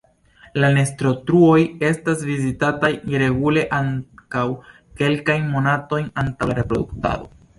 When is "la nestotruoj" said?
0.61-1.57